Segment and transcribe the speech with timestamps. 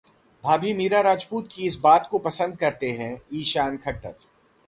[0.43, 4.15] भाभी मीरा राजपूत की इस बात को पसंद करते हैं ईशान खट्टर